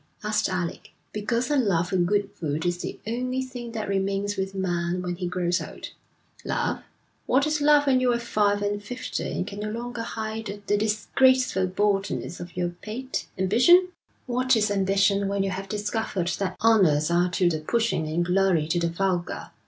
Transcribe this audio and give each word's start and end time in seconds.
asked 0.23 0.49
Alec. 0.49 0.93
'Because 1.13 1.51
a 1.51 1.57
love 1.57 1.89
for 1.89 1.97
good 1.97 2.31
food 2.33 2.65
is 2.65 2.79
the 2.79 2.97
only 3.05 3.43
thing 3.43 3.71
that 3.73 3.87
remains 3.87 4.35
with 4.35 4.55
man 4.55 5.03
when 5.03 5.13
he 5.17 5.27
grows 5.27 5.61
old. 5.61 5.89
Love? 6.43 6.81
What 7.27 7.45
is 7.45 7.61
love 7.61 7.85
when 7.85 7.99
you 7.99 8.11
are 8.11 8.17
five 8.19 8.63
and 8.63 8.81
fifty 8.83 9.31
and 9.31 9.45
can 9.45 9.59
no 9.59 9.69
longer 9.69 10.01
hide 10.01 10.63
the 10.65 10.75
disgraceful 10.75 11.67
baldness 11.67 12.39
of 12.39 12.57
your 12.57 12.69
pate. 12.69 13.27
Ambition? 13.37 13.89
What 14.25 14.55
is 14.55 14.71
ambition 14.71 15.27
when 15.27 15.43
you 15.43 15.51
have 15.51 15.69
discovered 15.69 16.29
that 16.39 16.57
honours 16.63 17.11
are 17.11 17.29
to 17.29 17.47
the 17.47 17.59
pushing 17.59 18.07
and 18.07 18.25
glory 18.25 18.67
to 18.69 18.79
the 18.79 18.89
vulgar. 18.89 19.51